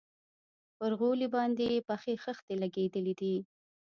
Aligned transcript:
پر 0.77 0.91
غولي 0.99 1.27
باندې 1.35 1.63
يې 1.73 1.79
پخې 1.89 2.13
خښتې 2.23 2.55
لگېدلي 2.63 3.13
دي. 3.21 3.35